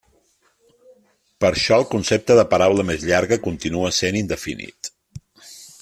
[1.43, 4.95] Per això el concepte de paraula més llarga continua sent indefinit.